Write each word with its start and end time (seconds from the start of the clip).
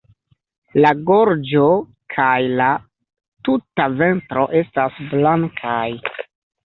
La 0.83 0.93
gorĝo 1.09 1.65
kaj 2.15 2.31
la 2.61 2.71
tuta 3.49 3.87
ventro 4.01 4.47
estas 4.65 4.99
blankaj. 5.15 5.81